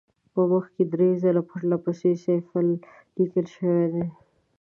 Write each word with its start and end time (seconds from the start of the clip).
په 0.33 0.41
مخ 0.51 0.65
کې 0.75 0.83
درې 0.93 1.09
ځله 1.21 1.41
پرله 1.49 1.77
پسې 1.83 2.11
صفیل 2.25 2.69
لیکل 3.17 3.45
شوی 3.55 3.85
دی. 3.93 4.05